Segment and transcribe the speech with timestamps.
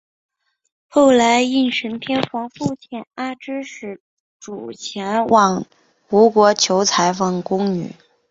[0.87, 4.01] 后来应神天皇复遣阿知使
[4.39, 5.63] 主前往
[6.09, 6.81] 吴国求
[7.15, 7.93] 缝工女。